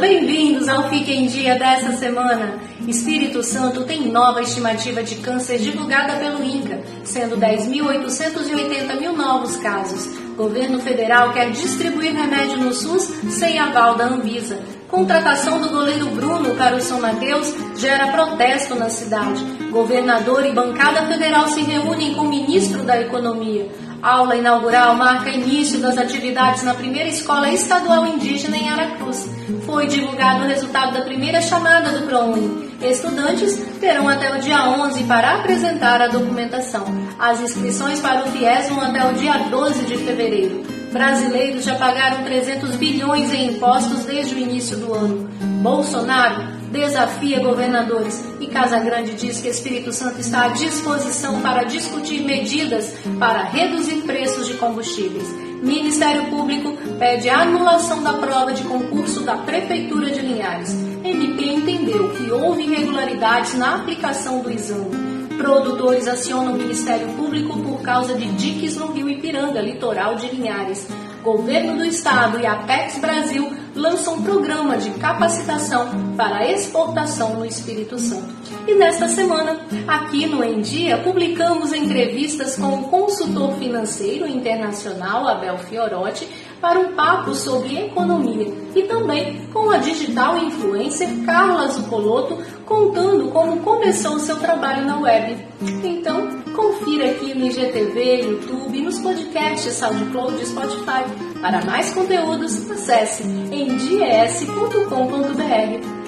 [0.00, 2.54] bem-vindos ao Fique em Dia dessa semana.
[2.88, 10.08] Espírito Santo tem nova estimativa de câncer divulgada pelo INCA, sendo 10.880 mil novos casos.
[10.36, 14.58] Governo federal quer distribuir remédio no SUS sem aval da Anvisa.
[14.88, 19.44] Contratação do goleiro Bruno para o São Mateus gera protesto na cidade.
[19.70, 23.68] Governador e bancada federal se reúnem com o ministro da Economia.
[24.02, 29.28] Aula inaugural marca início das atividades na primeira escola estadual indígena em Aracruz.
[29.66, 32.70] Foi divulgado o resultado da primeira chamada do ProUni.
[32.80, 36.86] Estudantes terão até o dia 11 para apresentar a documentação.
[37.18, 40.64] As inscrições para o FIES vão até o dia 12 de fevereiro.
[40.90, 45.28] Brasileiros já pagaram 300 bilhões em impostos desde o início do ano.
[45.60, 52.22] Bolsonaro desafia governadores e Casa Grande diz que Espírito Santo está à disposição para discutir
[52.22, 55.28] medidas para reduzir preços de combustíveis.
[55.62, 60.72] Ministério Público pede a anulação da prova de concurso da Prefeitura de Linhares.
[61.04, 65.10] MP entendeu que houve irregularidades na aplicação do exame.
[65.36, 70.86] Produtores acionam o Ministério Público por causa de diques no rio Ipiranga, litoral de Linhares.
[71.22, 77.44] Governo do Estado e a Apex Brasil lançam um programa de capacitação para exportação no
[77.44, 78.28] Espírito Santo.
[78.66, 85.58] E nesta semana, aqui no Em Dia, publicamos entrevistas com o consultor financeiro internacional Abel
[85.58, 86.26] Fiorotti
[86.60, 93.60] para um papo sobre economia e também com a digital influencer Carla Zucoloto contando como
[93.60, 95.36] começou o seu trabalho na web.
[95.82, 101.04] Então, confira aqui no IGTV, YouTube e nos podcasts SoundCloud e Spotify.
[101.40, 104.80] Para mais conteúdos, acesse endies.com.br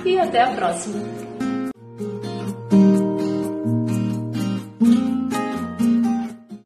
[0.05, 1.22] e até a próxima!